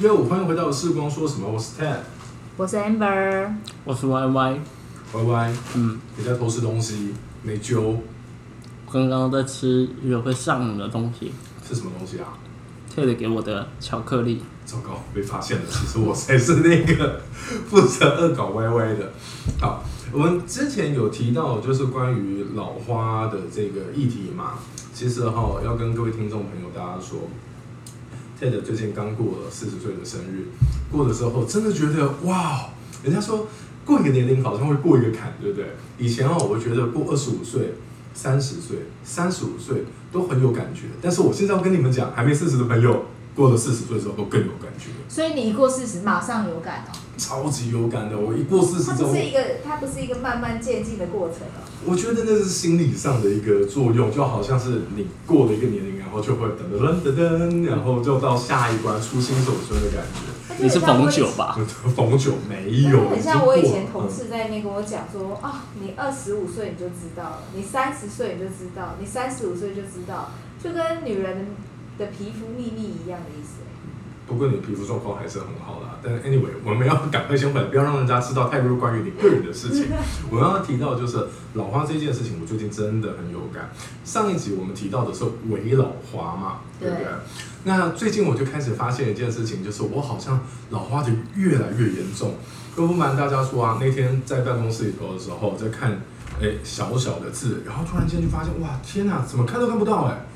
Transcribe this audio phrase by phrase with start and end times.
[0.00, 1.50] 哟，欢迎回到视光说什么？
[1.50, 1.96] 我是 Ted，
[2.56, 3.52] 我是 Amber，
[3.84, 7.96] 我是 Y Y，Y Y，嗯，你在偷吃东西，没揪，
[8.92, 11.32] 刚刚在吃一个会上瘾的东西
[11.66, 12.38] 是什么东西啊
[12.94, 17.20] ？，Ted 给我的巧克力，糟糕，被发现了，其实我才是那个
[17.66, 19.12] 负责恶搞 Y Y 的。
[19.60, 24.52] 好，我们之前有提到，就是关于老花的这个议题嘛。
[24.94, 27.18] 其实哈，要跟各位听众朋友大家说
[28.40, 30.46] ，Ted 最近刚过了四十岁的生日，
[30.90, 32.68] 过的时候真的觉得哇，
[33.02, 33.48] 人家说
[33.84, 35.66] 过一个年龄好像会过一个坎，对不对？
[35.98, 37.74] 以前哦，我觉得过二十五岁、
[38.14, 44.90] 三十岁、三十五岁都很有感觉，但是我现在要跟你们讲，还没四十的朋友，过了四十岁之后都更有感觉。
[45.08, 46.96] 所以你一过四十马上有感哦。
[47.16, 48.16] 超级有感的。
[48.16, 51.66] 我一过四十它不，是一个，它不是一个慢慢渐进的过程哦。
[51.84, 60.54] 我觉得那是心理上的一个作用，就好像是你过了一个年龄，然后就会噔噔噔噔噔，然后就到下一关出新手村的感觉。
[60.60, 61.30] 你是逢九？
[61.36, 61.56] 吧？
[61.94, 71.46] 逢九没有，很像我以前同事在那边跟我讲说啊，你二十五岁你就知道了，你三十岁你就知道，你三十五岁就知道，就跟女人
[71.96, 73.57] 的皮肤秘密一样的意思。
[74.28, 75.96] 不过你皮肤状况还是很好啦。
[76.02, 79.86] 但 anyway，我们要赶快先回来，不要让人家知道太多关于你个人的事情。
[80.30, 83.70] 我刚刚提到就是老花这件事情，我最近真的很有感。
[84.04, 87.04] 上一集我们提到的是伪老花嘛，对不对？
[87.04, 87.12] 对
[87.64, 90.38] 那最近我就开始发现一件事情，就是我好像
[90.70, 92.34] 老花的越来越严重。
[92.76, 96.00] 不瞒大家说啊，那天在办公室里头的时候，在看
[96.40, 100.26] 哎小小的字，然后突然间就发现哇天哪，怎么看都看不到哎。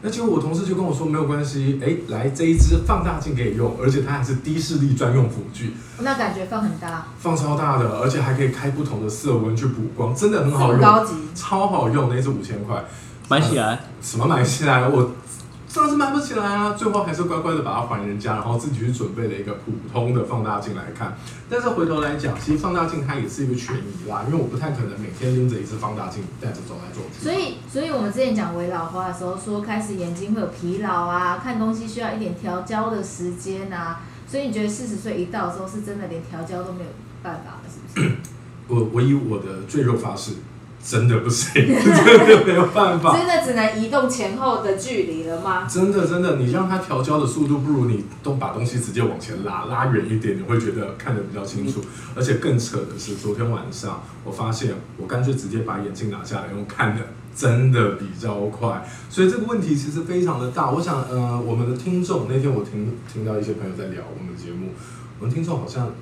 [0.00, 11.14] 那结果我同事就跟我说没有关系，哎，来这一支放大镜可以用，而且它还是低视力专用辅具，那感觉放很大，放超大的，而且还可以开不同的色温去补光，真的很好用，么高级。
[11.34, 12.84] 超好用，那一支五千块，
[13.28, 14.88] 买起来，什么买起来？
[14.88, 15.10] 我
[15.78, 21.16] 当然是买不起来啊，最后还是乖乖的把它还人家，然后自己去准备了一个普通的放大镜来看。
[21.48, 27.22] 但是回头来讲，其实放大镜它也是一个权宜啦，因为我不太可能每天拎着一只放大镜带着走来走去。
[27.22, 34.00] 所以，所以我们之前讲微老花的时候，说开始眼睛会有疲劳啊，看东西需要一点调焦的时间啊。
[34.26, 36.90] 所以你觉得四十岁一到的时候，是真的连调焦都没有
[37.22, 38.16] 办法了，是不是？
[38.66, 40.32] 我我以我的赘肉发誓，
[40.88, 43.14] 真的不行， 真的没有办法。
[43.14, 45.68] 真的只能移动前后的距离了吗？
[45.68, 51.82] 真的真的，你让它调焦的速度不如你都把东西直接往前拉，拉远一点，你会觉得看得比较清楚。
[52.14, 57.02] 而且更扯的是，昨天晚上我发现，我干脆直接把眼镜拿下来用看的，
[57.36, 58.88] 真的比较快。
[59.10, 60.70] 所以这个问题其实非常的大。
[60.70, 64.68] 我想，呃，我们的听众那天我听听到一些朋友在聊我们的节目，
[65.20, 65.92] 我们听众好像、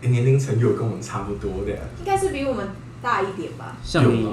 [0.00, 2.66] 诶年龄层有跟我们差不多的，应该是比我们
[3.04, 3.76] 大一点吧。
[3.84, 4.26] 像你，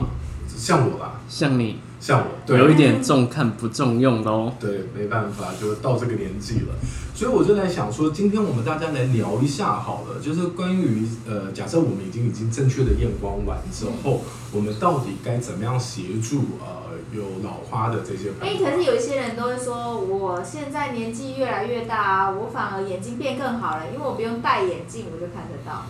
[0.48, 4.54] 像我吧，像你，像我，对，有一点重看不重用的哦。
[4.58, 6.74] 对，没办法，就到这个年纪了，
[7.14, 14.22] 所以我就在想说，今天我们大家来聊一下好了，就是关于呃，假设我们已经已经正确的验光完之后，
[14.54, 18.66] 我们到底该怎么样协助呃有老花的这些朋哎、友？
[18.66, 25.86] 可是有一些人都会说，我现在年纪越来越大啊，我反而眼睛变更好了，因为我不用戴眼镜，我就看得到。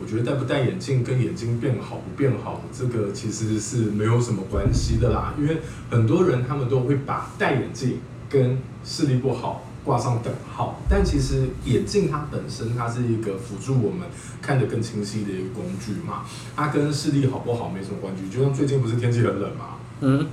[0.00, 5.34] 我觉得戴不戴眼镜跟眼睛变好不变好，这个其实是没有什么关系的啦。
[5.38, 5.58] 因为
[5.90, 7.98] 很多人他们都会把戴眼镜
[8.30, 14.06] 跟视力不好挂上等号，但其实眼镜它本身它是一个辅助我们
[14.42, 18.28] 看得更清晰的一个工具嘛，它跟视力好不好没什么关系。
[18.30, 20.26] 就像最近不是天气很冷嘛，嗯，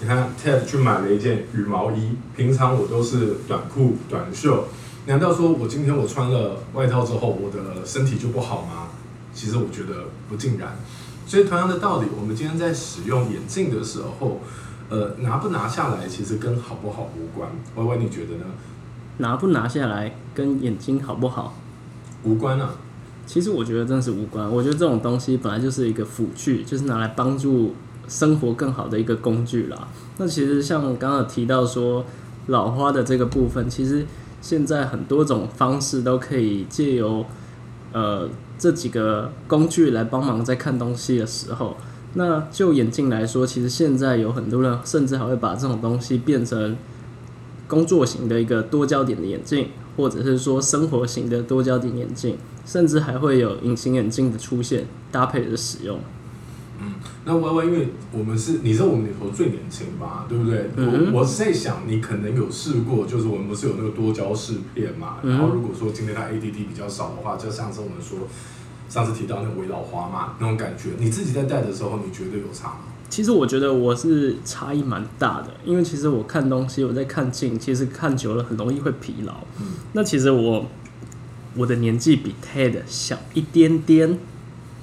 [0.00, 4.68] 你看 Ted 去买了一件羽毛衣，平常我都是短裤短袖，
[5.06, 8.88] 难道说我今天我穿了外套之后，我的身体就不好吗？
[9.32, 10.76] 其实我觉得不尽然。
[11.26, 14.40] 所以同样的道理，我们今天在使用眼镜的时候，
[14.88, 17.48] 呃，拿不拿下来其实跟好不好无关。
[17.76, 18.44] 歪歪，你觉得呢？
[19.18, 21.54] 拿不拿下来跟眼睛好不好，
[22.24, 22.70] 无关啊。
[23.26, 24.50] 其实我觉得真的是无关。
[24.50, 27.74] 我觉得这种东西本来就是一个辅具，就是拿来帮助
[28.08, 29.86] 生活更好的一个工具啦。
[30.16, 32.04] 那其实像刚刚提到说
[32.48, 34.04] 老花的这个部分，其实
[34.40, 37.24] 现在很多种方式都可以借由
[37.92, 38.28] 呃
[38.60, 41.76] 这几个工具来帮忙在看东西的时候。
[42.14, 46.76] 那就眼镜来说，其实现在有很多人甚至还会把这种东西变成
[47.66, 52.36] 工作型的一个多焦点的眼镜，或者是说生活型的多焦点眼镜，
[52.66, 56.00] 甚至还会有隐形眼镜的出现搭配着使用。
[57.24, 60.70] 那歪歪，因为我们是你是我们里头最年轻吧，对不对？
[60.76, 65.18] 嗯我我是在想，你可能有试过，就是我们不是有那个多焦试片嘛？
[65.22, 68.20] 嗯然后如果说今天它 ADD 比较少的话，就像是我们说
[68.88, 72.80] 上次提到那个围老花嘛，那种感觉，你自己在戴的时候，你觉得有差吗？
[73.08, 79.34] 其实我觉得我是差异蛮大的，因为其实我看东西，我在看镜，其实看久了很容易会疲劳。
[79.60, 80.64] 嗯那其实我
[81.56, 84.16] 我的年纪比 Ted 小一点点，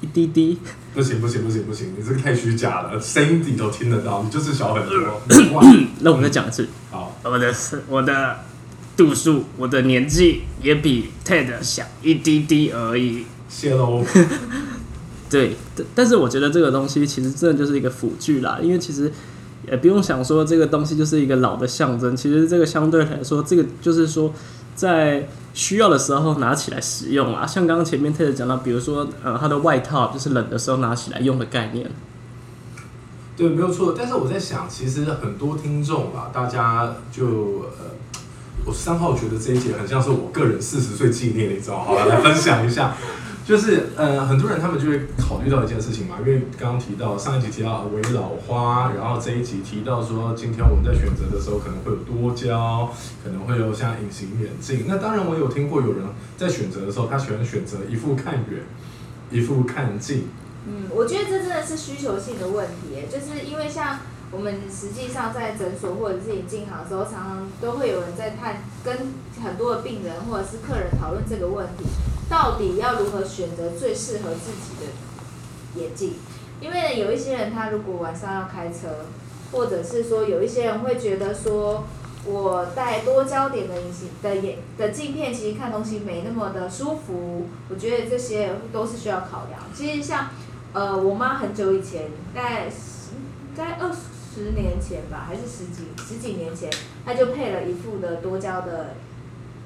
[0.01, 0.57] 一滴滴。
[0.93, 4.97] 不行不行不行不行，你这个太虚假了，声音你都听得到，你就是小很多。
[5.53, 5.63] 哇，
[6.01, 7.53] 那我们再讲一次，好，我的
[7.87, 8.39] 我的
[8.95, 13.25] 度数，我的年纪也比 Ted 小一滴滴而已。
[13.47, 14.03] 谢喽。
[15.29, 19.11] 对，但但是我觉得这个东西其实真的就是一个辅具啦，因为其实
[19.69, 24.33] 也不用想说这个东西就是一个老的象征，其实这个相对来说，这个就是说
[24.77, 31.89] 在需要的时候拿起来使用啊，像刚刚前面 Ted 讲到，比如说呃他的外套就是冷的时候拿起来用的概念，
[33.35, 33.95] 对，没有错。
[33.97, 37.97] 但是我在想，其实很多听众吧，大家就呃，
[38.65, 41.79] 我三号觉得这一节很像是我个人四十岁纪念，你知道？
[41.79, 42.95] 好了，来分享一下。
[43.47, 52.91] 就是呃，很多人他们就会考虑到一件事情嘛，因为刚刚提到上一集提到围老花，然后这一集提到说，今天我们在选择的时候可能会有多焦，
[53.23, 54.83] 可能会有像隐形眼镜。
[54.85, 56.03] 那当然，我有听过有人
[56.35, 58.63] 在选择的时候，他喜欢选择一副看远，
[59.31, 60.27] 一副看近。
[60.67, 68.93] 嗯，我觉得这真的是需求性的问题，就是因为像我们实际上在诊所或者是眼镜行的时候，常常都会有人在探跟
[69.41, 71.85] 很多的病人或者是客人讨论这个问题，
[72.29, 76.13] 到底要如何选择最适合自己的眼镜？
[76.61, 79.05] 因为有一些人他如果晚上要开车，
[79.51, 81.85] 或者是说有一些人会觉得说。
[82.25, 87.47] 我戴多焦点的隐形的眼的镜片，其实看东西没那么的舒服。
[87.69, 89.61] 我觉得这些都是需要考量。
[89.73, 90.27] 其实像
[90.73, 93.11] 呃，我妈很久以前，大概十
[93.55, 96.69] 在二十年前吧，还是十几十几年前，
[97.05, 98.95] 她就配了一副的多焦的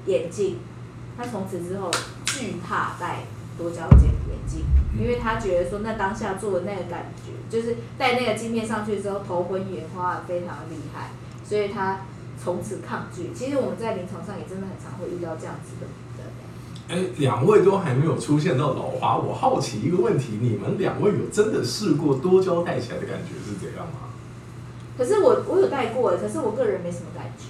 [0.06, 0.58] 眼镜。
[1.16, 1.90] 她从此之后
[2.42, 3.20] 惧怕戴
[3.56, 4.64] 多焦点眼镜，
[4.98, 11.10] 因为他觉得说那当下做的那个感觉，就是戴那个镜片上去之后头昏眼花，非常厉害，
[11.48, 12.00] 所以他
[12.42, 13.30] 从此抗拒。
[13.32, 15.86] 其实我们在临床上也真的很常会遇到这样子的。
[16.88, 24.10] 哎，两位都还没有出现到老花，我好奇一个问题：你们两位有真的试过多焦戴起来的感觉是怎样吗？
[24.98, 27.44] 可是我我有戴过，可是我个人没什么感觉。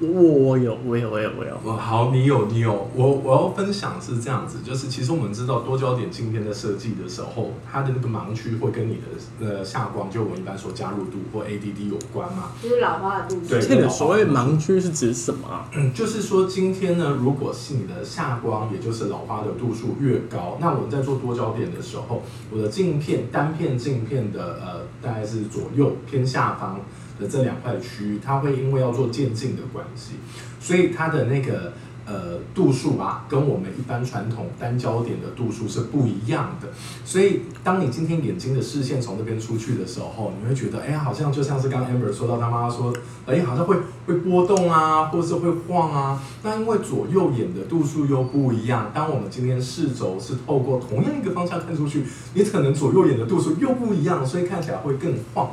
[0.00, 12.52] 我我有我有我有我有，哦，好，你有你有，我我要分享是这样子，就是其实我们知道多焦点镜片在设计的时候，它的那个盲区会跟你的呃下光，就我们一般说加入度或 ADD 有关嘛。
[12.62, 13.48] 就是老花的度数。
[13.48, 15.68] 对这个所谓盲区是指什么啊？
[15.74, 22.22] 嗯，就是说今天呢，如果是你的下光，也就是老花的度数越高，那我们在做多焦点的时候，
[22.52, 26.78] 我的镜片单片镜片的呃大概是左右偏下方
[27.18, 30.12] 的这两块区域，它会因为要做渐进的关系，
[30.60, 31.72] 所以它的那个
[32.06, 36.68] 呃度数啊，跟我们一般传统单焦点的度数是不一样的。
[37.04, 42.94] 所以当你今天眼睛的视线从那边出去的时候，你会觉得，哎，好像就像是刚刚 Amber 说到他妈妈说，
[43.26, 43.76] 哎，好像会
[44.06, 46.22] 会波动啊，或是会晃啊。
[46.42, 55.50] 那因为左右眼的度数又不一样，当我们今天视轴是透过同样一个方向看出去，你可能左右眼的度数又不一样，所以看起来会更晃。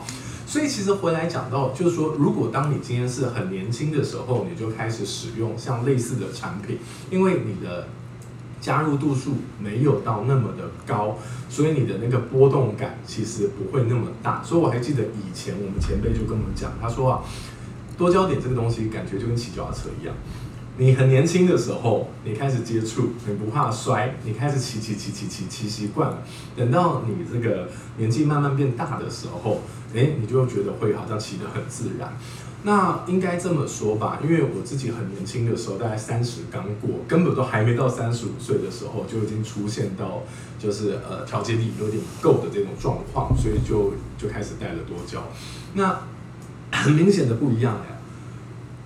[0.55, 6.77] 所以其实回来讲到，就是说，如果当你今天是很年轻的时候，你就开始使用像类似的产品，
[7.11, 7.89] 因为你的
[8.61, 11.17] 加入度数没有到那么的高，
[11.49, 14.41] 所以你的那个波动感其实不会那么大。
[14.43, 17.19] 所以我还记得以前我们前辈就跟我们讲，他说啊，
[17.97, 20.15] 多焦点这个东西感觉就跟骑脚踏车一样。
[20.77, 26.17] 你很年轻的时候，你开始接触，你不怕摔，你开始骑骑骑骑骑骑习惯了。
[26.55, 29.61] 等到你这个年纪慢慢变大的时候，
[29.93, 32.17] 诶，你就觉得会好像骑得很自然。
[32.63, 40.23] 那应该这么说吧，因为我自己很年轻的时候，大概三十刚过，根本都还没到三十五岁的时候，就已经出现到
[40.59, 45.23] 就是呃调节力有点不够的这种状况，所以就就开始戴了多胶。
[45.75, 46.01] 那
[46.71, 47.94] 很明显的不一样呀。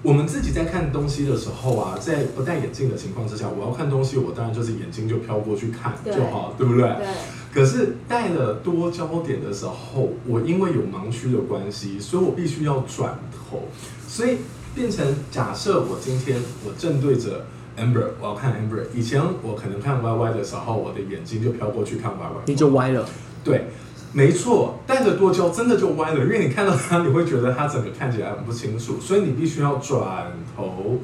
[0.02, 6.84] 我们自己在看东西的时候啊，在不戴眼镜的情况之下，我要看东西，我当然就是眼睛就飘过去看就好，对不对？
[6.84, 7.08] 对。
[7.54, 13.64] 可是戴了多焦点的时候，我因为有盲区的关系，所以我必须要转头，
[14.08, 14.38] 所以
[14.74, 17.46] 变成假设我今天我正对着
[17.78, 18.84] Amber，我要看 Amber。
[18.96, 23.06] 以前我可能看 YY 的时候，我的眼睛就飘过去看 YY，你就歪了。
[23.44, 23.66] 对，
[24.12, 31.00] 没错，戴着多焦真的就歪了，因为你看到它，你会觉得它整个看起来很不清楚，所以你必须要转头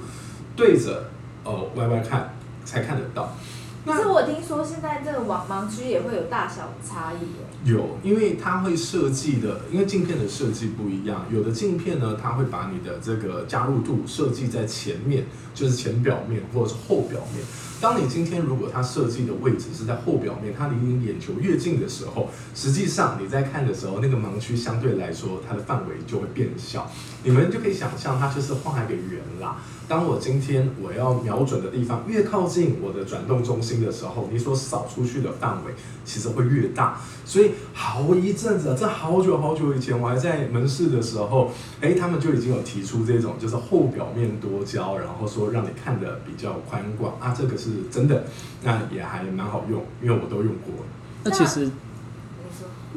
[0.55, 1.09] 对着
[1.43, 2.33] 哦歪歪看
[2.65, 3.33] 才看得到。
[3.85, 7.44] 可是我听说现在这个网盲区也会有大小差异耶。
[7.65, 17.43] 有，因为它会设计的，因为镜片的设计不一样，有的镜片呢，它会把你的这个加入度设计在前面，就是前表面或者是后表面。
[17.81, 26.89] 当你今天如果它设计的位置是在后表面，它离你眼球越近的时候，实际上你在看的时候，那个盲区相对来说它的范围就会变小。
[27.23, 29.57] 你们就可以想象，它就是画一个圆啦。
[29.87, 35.73] 当我今天我要瞄准的地方越靠近我的转动中心的时候，你所扫出去的范围
[36.03, 36.99] 其实会越大。
[37.23, 41.51] 所以好一阵子，这好久好久以前，我还在门市的时候，
[41.81, 48.25] 哎，他们就已经有提出这种就是后表面多焦，然后说让你看的比较宽广啊，这个是真的，
[48.63, 50.73] 那也还蛮好用，因为我都用过。
[51.23, 51.69] 那其实，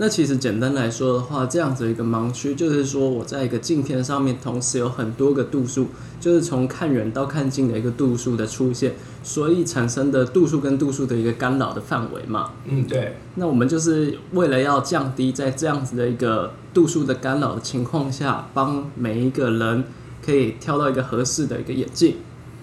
[0.01, 5.89] 那其实简单来说的话，这样子一个盲区，就是说我在一个镜片上面同时有很多个度数，
[6.21, 12.53] 就是从看远到看近的一个度数的出现，所以产生的度数跟度数的一个干扰的范围嘛。
[12.67, 19.83] 嗯，对，那我们就是为了要降低在这样子的一个度数的干扰的情况下，帮每一个人
[20.25, 22.15] 可以挑到一个合适的一个眼镜，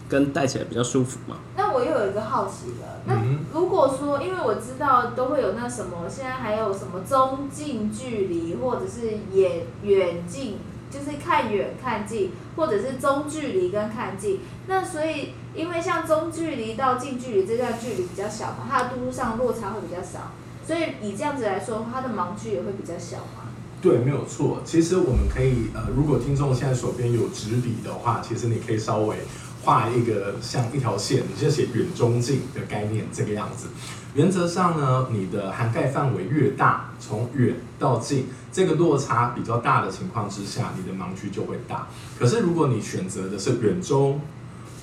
[0.08, 1.38] 跟戴起来比较舒服嘛。
[1.58, 10.58] 那我又有一个好奇了，那嗯如果说，因为我知道都会有那什么，现在还有什么中近距离，或者是远远近，
[10.92, 14.40] 就是看远看近，或者是中距离跟看近。
[14.68, 20.32] 那所以，因为像中距离到近距离这段距离比较小嘛，它的度数上落差会比较少，
[20.66, 23.44] 所以以这样子来说，它的盲区也会比较小嘛。
[23.82, 24.62] 对，没有错。
[24.66, 29.18] 其实我们可以，呃，如果听众现在手边有纸笔的话，其实你可以稍微
[29.66, 33.68] 画一个像一条线，你就写远中近的概念，这个样子。
[34.14, 41.88] 原则上呢，你的涵盖范围越大，从远到近，这个落差比较大的情况之下，你的盲区就会大。
[42.18, 44.22] 可是如果你选择的是远中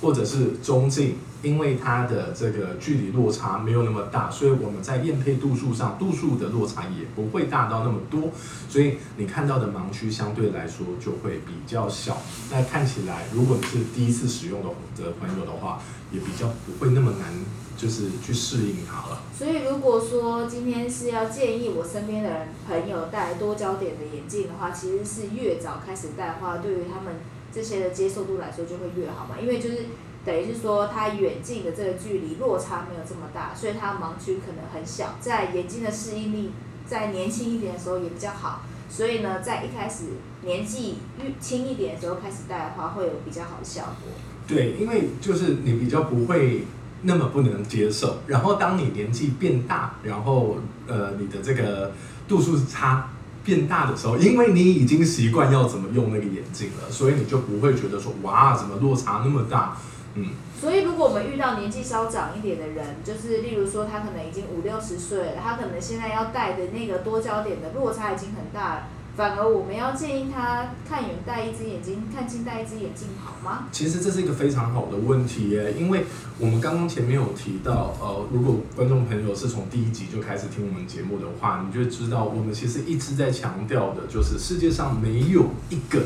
[0.01, 8.31] 或者是中近，因为它的这个距离落差没有那么大，所以我们在验配度数上，度数的落差也不会大到那么多，
[8.69, 12.17] 所以你看到的盲区相对来说就会比较小。
[12.49, 14.69] 那看起来，如果你是第一次使用的
[15.03, 15.79] 的朋友的话，
[16.11, 17.33] 也比较不会那么难，
[17.75, 19.21] 就是去适应它了。
[19.37, 27.19] 所以如果说今天是要建议我身边的人朋友戴多焦点的眼镜的话，其实是越早开始戴的话，对于他们
[27.51, 29.87] 这些的接受度来说就会越好嘛，因为就是
[30.25, 36.51] 等于是说它远近的这个距离落差没有这么大，所以它盲区可能很小，在眼睛的适应力
[36.87, 40.05] 在年轻一点的时候也比较好，所以呢，在一开始
[40.43, 44.11] 年纪越轻一点的时候开始戴的话，会有比较好的效果。
[44.47, 46.65] 对，因为就是你比较不会
[47.03, 51.91] 那么不能接受，然后当你年纪变大，然后呃你的这个
[52.27, 53.09] 度数差
[53.43, 59.77] 变大的时候，因为你已经习惯要怎么用那个眼镜了，所以你就不会觉得说哇怎么落差那么大，
[60.15, 60.27] 嗯，
[60.59, 68.83] 所以，如果我们遇到年纪稍长一点的人，就是例如说他可能已经五六十岁了，他可能现在要戴的那个多焦点的落差已经很大了，
[69.15, 73.67] 反而我们要建议他看远戴一只眼睛，看近戴一只眼镜好吗？
[73.71, 76.05] 其实这是一个非常好的问题耶，因为
[76.37, 86.03] 我们刚刚前面有提到，呃，如果观众朋友是从第一集就开始听我们节目的话，你就知道我们其实一直在强调的，就是世界上没有一个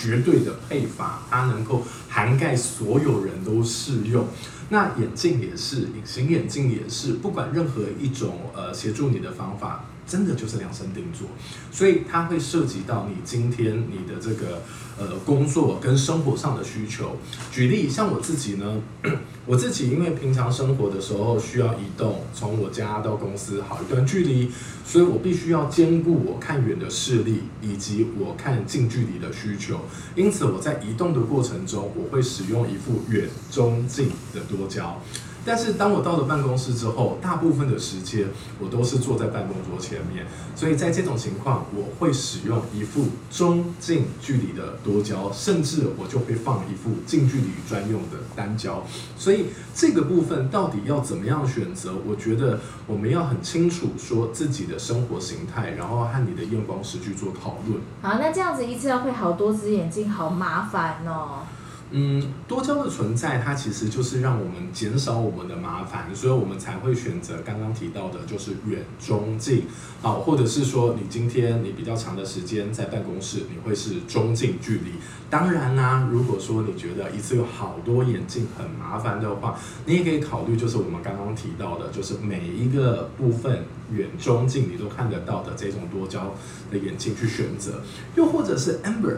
[0.00, 4.26] 绝对的配法，它能够涵盖所有人都适用。
[4.70, 11.28] 那眼镜也是，隐形眼镜也是，不管任何一种呃协助你的方法，真的就是量身定做，
[11.70, 14.60] 所以它会涉及到你今天你的这个
[14.98, 17.16] 呃工作跟生活上的需求。
[17.52, 18.82] 举例，像我自己呢，
[19.46, 24.50] 我自己因为平常生活的时候需要移动，从我家到公司好一段距离，
[24.84, 29.78] 所以我必须要兼顾我看远的视力以及我看近距离的需求。
[30.16, 35.00] 因此，我在移动的过程中，我会使用一副远、中、近的多焦。
[35.44, 38.28] 但是当我到了办公室之后，大部分的时间
[38.58, 48.82] 我都是坐在办公桌前面，所以在这种情况，我会使用一副中近距离的多焦，甚至我就会放一副近距离专用的单焦。
[49.16, 51.94] 所以这个部分到底要怎么样选择？
[52.06, 57.80] 我觉得我们要很清楚说自己的生活形态，然后和你的验光师去做讨论。
[58.02, 61.46] 好，那这样子一次要配好多只眼镜，好麻烦哦。
[61.92, 69.64] 嗯，多焦的存在，它其实就是让我们减少我们的麻烦，所以我们才会选择刚刚提到的，就是远中近，
[70.00, 74.92] 好，或者是说你今天你比较长的时间在办公室，你会是中近距离。
[75.28, 86.34] 当然啦、如果说你觉得一次有好多眼镜很麻烦的话，你也可以考虑就是我们刚刚提到的，就是每一个部分远中近你都看得到的这种多焦
[86.70, 87.80] 的眼镜去选择，
[88.14, 89.16] 又或者是 Amber。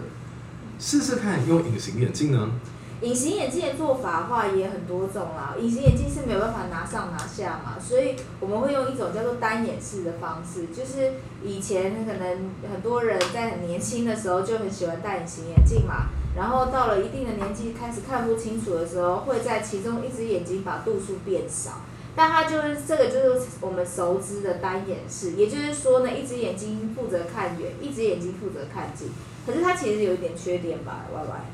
[0.82, 2.50] 试试看用隐形眼镜呢？
[3.02, 11.12] 隐形眼镜的做法的话也很多种啦，隐形眼镜是没有办法拿上拿下嘛，所以我们会用一种叫做单眼式的方式，就是
[11.44, 21.82] 以前可能很多人在很年轻的时候就很喜欢戴隐形眼镜嘛，然后到了一定的年纪开始看不清楚的时候，会在其中一只眼睛把度数变少，
[22.14, 29.08] 但它就是这个就是我们熟知的单眼式，也就是说呢，一只眼睛负责看远，一只眼睛负责看近，
[29.46, 31.44] 可是它其实有一点缺点吧，Y Y。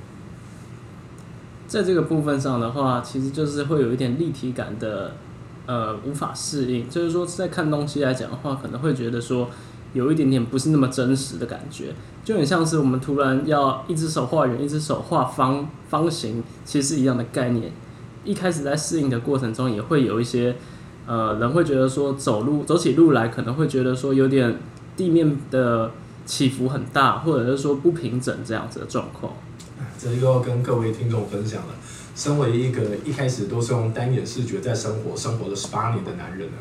[1.68, 5.12] 在这个部分上的话，其实就是会有一点立体感的，
[5.66, 6.88] 呃，无法适应。
[6.88, 9.50] 就是说，在看东西来讲的话，可能会觉得说
[9.92, 17.70] 有一点点不是那么真实的感觉，就很像是我们突然要一只手画圆，一只手画方方形，其实是一样的概念。
[18.28, 20.54] 一开始在适应的过程中，也会有一些
[21.06, 24.58] 呃人会觉得说走路走起路来可能会觉得说有点
[24.98, 25.90] 地面的
[26.26, 29.32] 起伏很大，或者是说不平整这样子的状况。
[29.98, 31.74] 这又要跟各位听众分享了。
[32.14, 36.58] 身为一个一开始都是用单眼视觉在生活，生活了十八年的男人呢，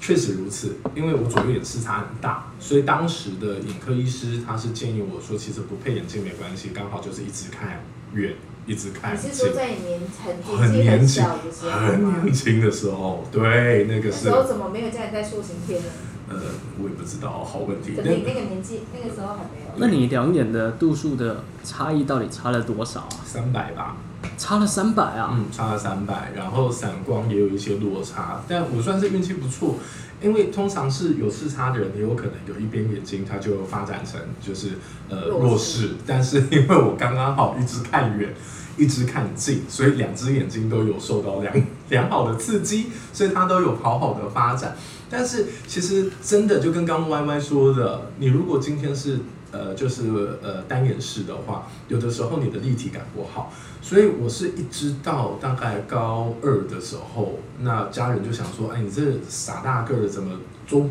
[0.00, 0.76] 确实如此。
[0.94, 7.80] 因为我左右眼视差很大，所以当时的眼科医师他是建议我说，其实不配眼镜没关系，刚好就是一直看
[8.14, 8.34] 远，
[8.66, 9.14] 一直看。
[9.14, 12.22] 你是说在你年很很年年轻很？
[12.24, 15.88] 年轻的时候，对，那个是那时候怎么没有叫你在塑形片呢？
[16.28, 16.36] 呃，
[16.80, 17.94] 我也不知道，好问题。
[17.96, 19.72] 可能你那个年纪那个时候还没有。
[19.76, 23.08] 那你两眼的度数的差异到底差了多少啊？
[23.24, 23.96] 三百吧，
[24.38, 25.30] 差了三百啊！
[25.32, 29.74] 嗯，差了三百，然后散光也有一些落差，但我算是运气不错，
[30.22, 34.72] 因为通常是有视差的人，也有可能有一边眼睛它就发展成就是
[35.08, 38.34] 呃弱视，但是因为我刚刚好一直看远，
[38.76, 41.54] 一直看近，所以两只眼睛都有受到良
[41.88, 44.76] 良好的刺激，所以它都有好好的发展。
[45.08, 49.18] 但是其实真的就跟刚刚 Y Y 说的，你如果今天是
[49.52, 53.52] 呃就是呃单眼视的话，有的时候你的立体感不好，
[53.82, 60.86] 所以我是一直到大概高二的时候，那家人就想说，哎，你这傻大个儿怎么做，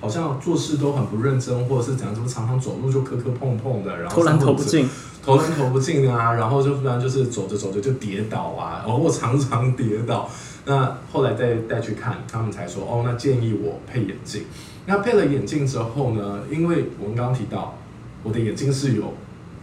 [0.00, 4.88] 好像做事都很不认真，或者是怎样，怎么常常走路就磕磕碰碰的，然后投篮投不进，
[5.24, 10.28] 投篮投不进啊，然后就不然就是走着走着就跌倒啊，然后我常常跌倒。
[10.68, 14.42] 那后来再带去看，他们才说哦，那建议我配眼镜。
[14.84, 17.76] 那配了眼镜之后呢，因为我们刚刚提到
[18.26, 19.14] 我的眼睛是有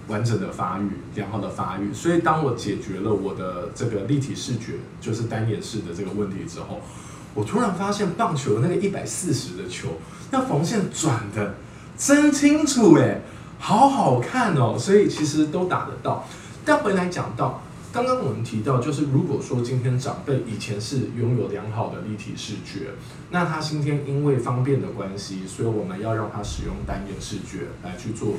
[0.07, 6.79] 完整的发育、良好的发育，所以当我解决了我的这个立体视觉，就是单眼视的这个问题之后，
[7.33, 9.89] 我突然发现棒球那个一百四十的球，
[10.31, 11.55] 那缝线转的
[11.97, 13.19] 真清楚哎，
[13.59, 16.25] 好好看哦，所以其实都打得到。
[16.63, 17.61] 但回来讲到
[17.93, 22.89] 刚刚我们提到，就是如果说今天长辈以前是拥有良好的立体视觉，
[23.29, 28.33] 那他今天因为方便的关系，所以我们要让他使用单眼视觉来去做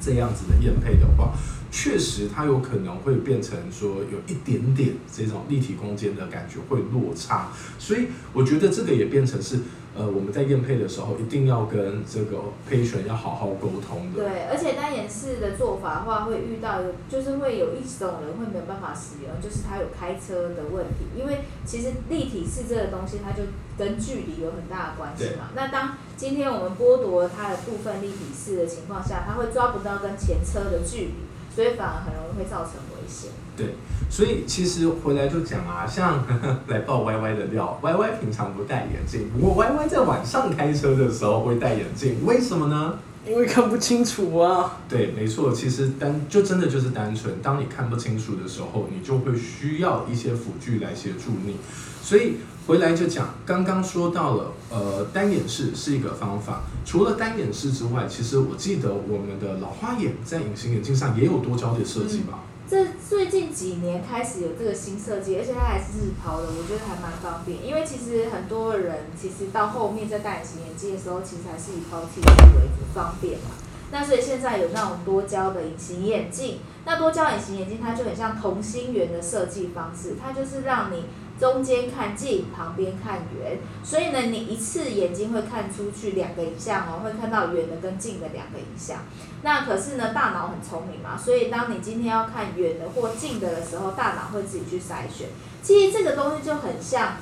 [0.00, 1.32] 这样子的验配的话，
[1.72, 7.48] 确实他有可能会变成说有一点点这种立体空间的感觉会落差，
[7.80, 9.58] 所以我觉得这个也变成是
[9.98, 12.38] 呃我们在验配的时候一定要跟这个
[12.70, 14.22] patient 要好好沟通的。
[14.22, 23.42] 对，而且单眼式的做法的话，会遇到就是会有一种人会没有办法使用，就是他有开车的问题，因为其实立体式这个东西，它就
[23.78, 25.50] 跟距离有很大的关系嘛。
[25.54, 31.14] 那当今天我们剥夺它的部分立体式的情况下，它会抓不到跟前车的距离，
[31.54, 33.30] 所以反而很容易会造成危险。
[33.56, 33.74] 对，
[34.10, 36.22] 所以其实回来就讲啊，像
[36.68, 42.98] 来爆 Y Y 的料，Y Y 平常不戴眼镜，不过 Y Y 在晚上开车的时候会戴眼镜，为什么呢？
[43.26, 44.78] 因为看不清楚啊。
[44.88, 51.56] 对，没错，其实单就真的就是单纯，当你看不清楚的时候，你就会需要一些辅具来协助你。
[52.02, 52.34] 所以
[52.68, 56.60] 回来就讲，刚刚说到了，呃，单眼视是一个方法。
[56.84, 62.44] 除了单眼视之外，其实我记得我们的老花眼在隐形眼镜上也有多焦点设计吧？
[62.68, 67.64] 这最近几年开始有这个新设计，而且它还是日抛的，我觉得还蛮方便。
[67.64, 73.50] 因为其实很多人其实到后面在戴隐形眼镜的时候，其实还是以抛弃为主，方便嘛。
[73.92, 81.04] 那所以现在有那种多焦的隐形眼镜，那多焦隐形眼镜它就很像同心圆的设计方式，它就是让你
[81.38, 89.00] 中间看近，旁边看远，所以呢，你一次眼睛会看出去两个影像哦，会看到远的跟近的两个影像。
[89.42, 95.28] 那可是呢，大脑很聪明嘛，所以当你今天要看远的或近的的时候，大脑会自己去筛选。
[95.62, 97.16] 其实这个东西就很像，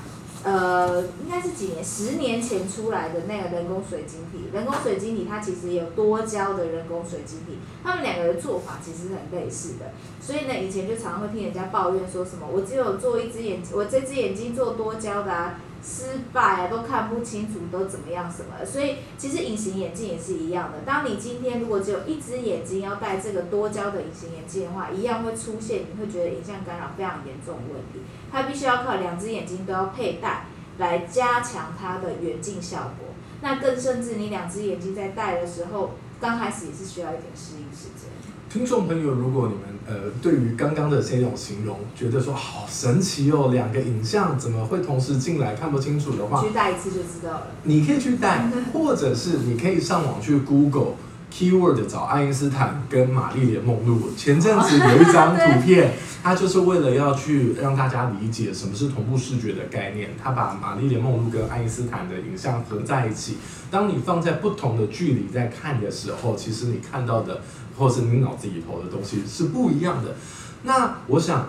[0.45, 4.51] 呃，应该是几年，十年前出来的那个人工水晶体。
[4.53, 9.93] 人工水晶体它其实有多焦的人工水晶体，他们两个的做法其实很类似的。
[10.21, 18.65] 所以呢，以前就常常会听人家抱怨说什么，我只有做一只眼，我这只眼睛做多焦的啊，失败啊，都看不清楚，都怎么样什么。
[18.65, 20.79] 所以其实隐形眼镜也是一样的。
[20.87, 28.01] 当你今天如果只有一只眼睛要戴这个多焦的隐形眼镜的话，一样会出现你会觉得影像干扰非常严重的问题。
[28.33, 30.47] 它必须要靠两只眼睛都要佩戴
[30.79, 33.09] 来加强它的远近效果。
[33.43, 38.09] 那更甚至你两只眼睛在戴的时候，刚开始也是需要一点适应时间。
[38.49, 47.47] 听众朋友，如果你们呃对于刚刚的这种形容，觉得说好神奇哦，两个影像怎么会同时进来看不清楚的话，去戴一次就知道了。
[47.65, 50.95] 你可以去戴， 或者是你可以上网去 Google
[51.35, 54.13] keyword 找爱因斯坦跟玛丽莲梦露。
[54.17, 63.39] 前阵子有一张图片，它就是为了要去让大家理解什么是同步视觉的概念，它把玛丽莲梦露跟爱因斯坦的影像合在一起。
[63.71, 67.41] 当你放在不同的距离在看的时候，其实你看到的。
[67.77, 70.15] 或是你脑子里头的东西是不一样的。
[70.63, 71.49] 那我想，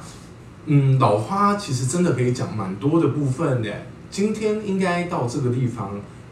[0.65, 3.71] 嗯，老花其实真的可以讲蛮多的部分的。
[4.09, 5.91] 今天应该到这个地方，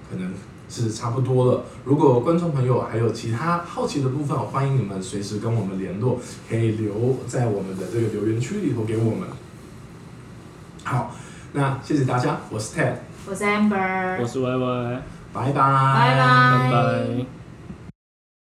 [0.10, 0.34] 可能
[0.74, 1.64] 是差不多了。
[1.86, 9.30] 如果观众朋友还有其他好奇的部分，欢迎你们随时跟我们联络，可以留在我们的这个留言区里头给我们。
[10.84, 11.16] 好，
[11.52, 12.96] 那谢谢大家，我是 Ted，
[13.30, 17.43] 我是 Amber，我是 Y Y，拜拜，拜拜，拜拜。